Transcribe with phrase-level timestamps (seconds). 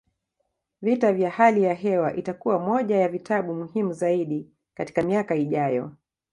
[0.81, 5.91] Vita vya hali ya hewa itakuwa moja ya vitabu muhimu zaidi katika miaka ijayo